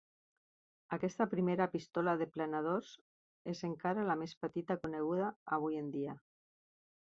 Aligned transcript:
Aquesta 0.95 1.27
primera 1.33 1.67
pistola 1.73 2.15
de 2.23 2.27
planadors 2.39 2.95
és 3.55 3.63
encara 3.71 4.09
la 4.11 4.19
més 4.25 4.37
petita 4.47 4.81
coneguda 4.85 5.33
avui 5.61 5.81
en 5.87 5.97
dia. 6.01 6.21